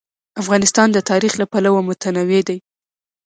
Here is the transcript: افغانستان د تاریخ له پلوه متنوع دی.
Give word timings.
افغانستان 0.41 0.87
د 0.91 0.97
تاریخ 1.09 1.33
له 1.41 1.45
پلوه 1.51 1.81
متنوع 1.89 2.41
دی. 2.49 2.57